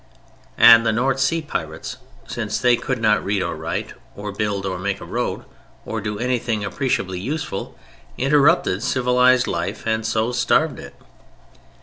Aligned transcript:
]and 0.57 0.83
the 0.83 0.91
North 0.91 1.19
Sea 1.19 1.43
pirates, 1.43 1.97
since 2.25 2.57
they 2.57 2.75
could 2.75 2.99
not 2.99 3.23
read 3.23 3.43
or 3.43 3.55
write, 3.55 3.93
or 4.15 4.31
build 4.31 4.65
or 4.65 4.79
make 4.79 4.99
a 4.99 5.05
road 5.05 5.43
or 5.85 6.01
do 6.01 6.17
anything 6.17 6.63
appreciably 6.65 7.19
useful—interrupted 7.19 8.81
civilized 8.81 9.45
life 9.45 9.85
and 9.85 10.03
so 10.03 10.31
starved 10.31 10.79
it. 10.79 10.95